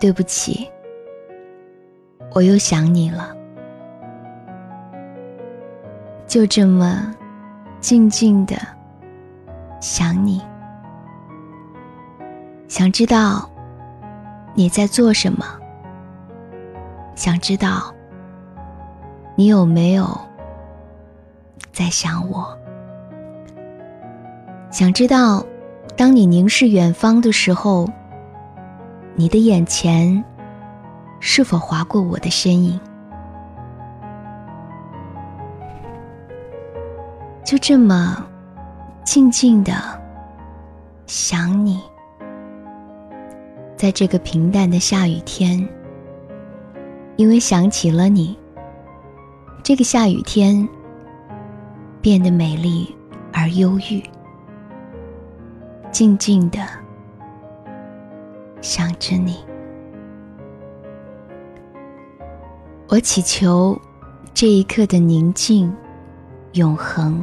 [0.00, 0.70] 对不起，
[2.32, 3.34] 我又想你了。
[6.26, 7.14] 就这么
[7.80, 8.56] 静静的
[9.80, 10.42] 想你，
[12.66, 13.48] 想知道
[14.54, 15.44] 你在做什么，
[17.14, 17.94] 想知道
[19.36, 20.06] 你有没有
[21.72, 22.58] 在想我，
[24.70, 25.44] 想知道
[25.96, 27.88] 当你凝视远方的时候，
[29.16, 30.24] 你的眼前
[31.20, 32.78] 是否划过我的身影。
[37.44, 38.26] 就这么
[39.04, 39.72] 静静的
[41.06, 41.80] 想你，
[43.76, 45.68] 在这个平淡的下雨天，
[47.16, 48.36] 因为想起了你，
[49.62, 50.66] 这个下雨天
[52.00, 52.92] 变得美丽
[53.32, 54.02] 而忧郁。
[55.92, 56.58] 静静的
[58.64, 59.44] 想着你，
[62.88, 63.78] 我祈求
[64.32, 65.70] 这一刻的宁静
[66.54, 67.22] 永恒。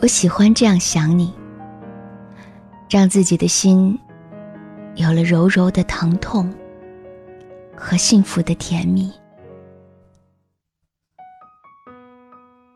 [0.00, 1.32] 我喜欢这样想你，
[2.90, 3.96] 让自己的心
[4.96, 6.52] 有了柔柔的疼痛
[7.76, 9.12] 和幸福的甜蜜。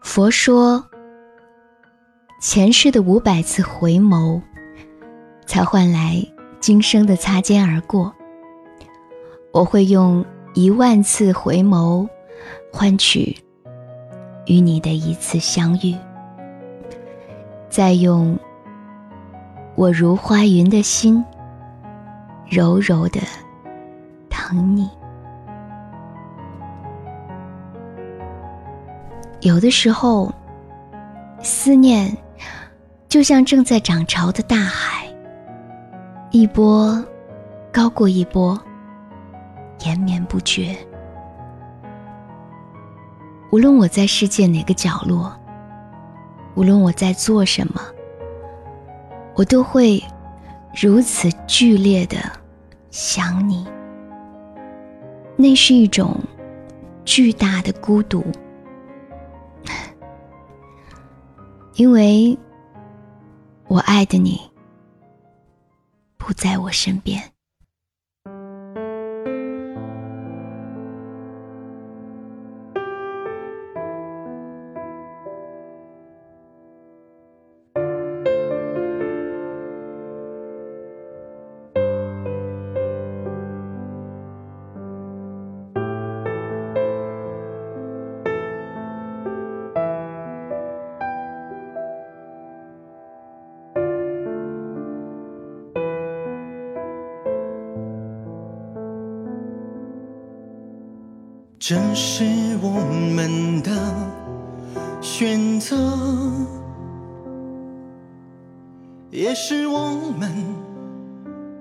[0.02, 0.88] 佛说，
[2.40, 4.40] 前世的五百次回眸，
[5.46, 6.24] 才换来
[6.66, 8.12] 今生的擦肩而过。
[9.52, 12.08] 我会用一万次回眸，
[12.72, 13.36] 换取
[14.46, 15.94] 与你的一次相遇。
[17.70, 18.36] 再用
[19.76, 21.24] 我如花云的心，
[22.50, 23.20] 柔柔的
[24.28, 24.90] 疼你。
[29.40, 30.34] 有的时候，
[31.40, 32.12] 思念
[33.08, 35.05] 就像正在涨潮的大海，
[36.38, 37.02] 一波
[37.72, 38.60] 高过一波，
[39.86, 40.76] 延绵不绝。
[43.50, 45.34] 无论我在世界哪个角落。
[46.54, 47.80] 无论我在做什么，
[49.34, 50.02] 我都会
[50.78, 52.18] 如此剧烈的
[52.90, 53.66] 想你。
[55.36, 56.20] 那是一种
[57.04, 58.22] 巨大的孤独，
[61.76, 62.38] 因为
[63.68, 64.38] 我爱的你
[66.26, 67.35] 不在我身边。
[101.58, 102.22] 这是
[102.62, 102.68] 我
[103.14, 103.72] 们的
[105.00, 105.74] 选择，
[109.10, 110.30] 也是我们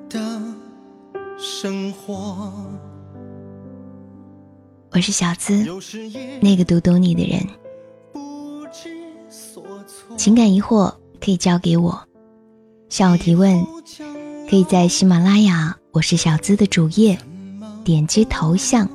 [0.09, 0.19] 的
[1.37, 2.51] 生活。
[4.91, 5.65] 我是小资，
[6.41, 7.47] 那个读懂你的人。
[10.17, 11.97] 情感疑惑可以交给我，
[12.89, 13.65] 向我提问，
[14.49, 17.17] 可以在喜马拉雅“我是小资”的主页
[17.85, 18.87] 点击头像。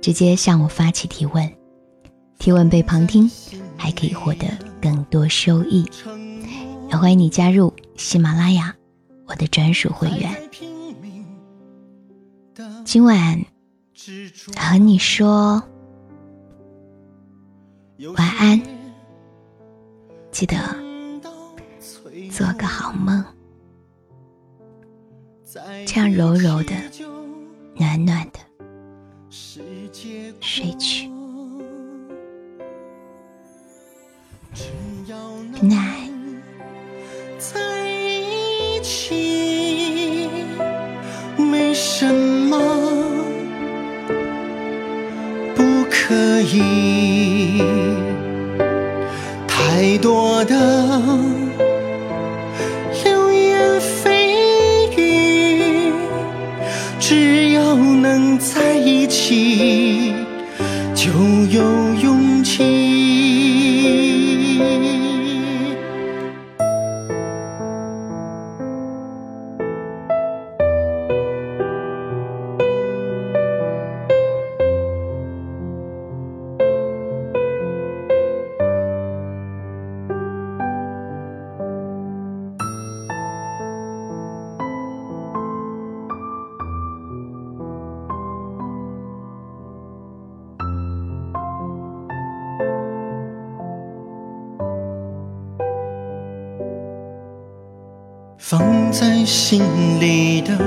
[0.00, 1.52] 直接向我发起提问，
[2.38, 3.30] 提问被旁听，
[3.76, 4.46] 还可以获得
[4.80, 5.84] 更多收益。
[6.88, 8.74] 也欢迎你加入喜马拉雅，
[9.26, 10.34] 我的专属会员。
[12.84, 13.44] 今晚
[14.56, 15.62] 和你说
[18.16, 18.60] 晚安，
[20.32, 20.56] 记得
[22.30, 23.24] 做个好梦，
[25.86, 26.74] 这样柔柔的，
[27.76, 28.49] 暖暖的。
[30.40, 31.08] 睡去
[34.54, 36.10] Good，night。
[37.38, 40.28] 在一起，
[41.36, 42.58] 没什么
[45.54, 46.99] 不可以，
[59.30, 59.89] 就
[98.50, 99.62] 放在心
[100.00, 100.58] 里的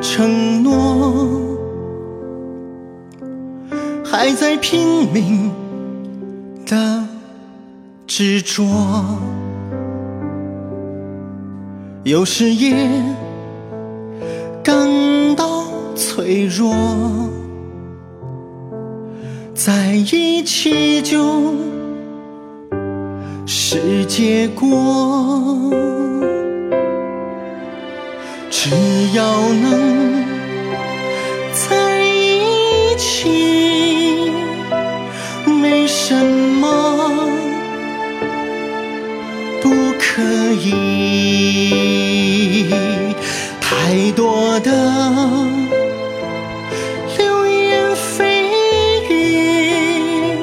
[0.00, 1.58] 承诺，
[4.04, 5.50] 还在拼命
[6.64, 7.02] 的
[8.06, 8.62] 执着，
[12.04, 12.76] 有时也
[14.62, 14.88] 感
[15.34, 15.64] 到
[15.96, 16.76] 脆弱，
[19.52, 21.56] 在一起就
[23.44, 24.68] 是结果。
[28.74, 28.78] 只
[29.12, 29.22] 要
[29.52, 30.24] 能
[31.52, 34.32] 在一起，
[35.44, 37.28] 没什么
[39.60, 40.22] 不可
[40.54, 41.74] 以。
[43.60, 44.70] 太多的
[47.18, 48.24] 流言蜚
[49.10, 50.38] 语，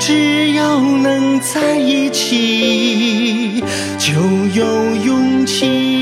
[0.00, 3.62] 只要能在一起，
[4.00, 4.12] 就
[4.52, 4.66] 有
[5.04, 6.01] 勇气。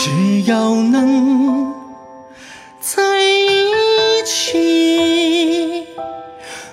[0.00, 1.74] 只要能
[2.80, 5.86] 在一起，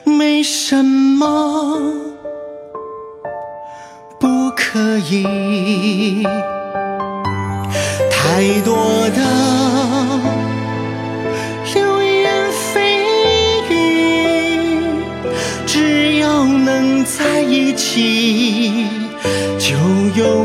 [0.04, 1.92] 没什么
[4.20, 6.24] 不可以。
[8.12, 8.76] 太多
[9.10, 9.22] 的
[11.74, 12.80] 流言蜚
[13.72, 13.74] 语，
[15.66, 18.86] 只要能在一起，
[19.58, 19.76] 就
[20.16, 20.45] 有。